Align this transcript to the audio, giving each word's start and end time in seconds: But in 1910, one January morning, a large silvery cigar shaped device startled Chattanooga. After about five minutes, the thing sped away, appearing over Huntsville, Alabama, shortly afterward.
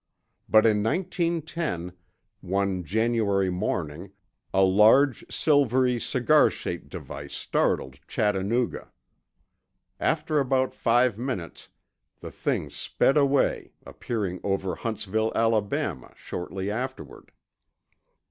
But 0.49 0.65
in 0.65 0.81
1910, 0.81 1.93
one 2.39 2.83
January 2.83 3.51
morning, 3.51 4.11
a 4.51 4.63
large 4.63 5.31
silvery 5.31 5.99
cigar 5.99 6.49
shaped 6.49 6.89
device 6.89 7.35
startled 7.35 7.99
Chattanooga. 8.07 8.91
After 9.99 10.39
about 10.39 10.73
five 10.73 11.19
minutes, 11.19 11.69
the 12.19 12.31
thing 12.31 12.71
sped 12.71 13.15
away, 13.15 13.73
appearing 13.85 14.39
over 14.43 14.73
Huntsville, 14.73 15.31
Alabama, 15.35 16.13
shortly 16.15 16.71
afterward. 16.71 17.31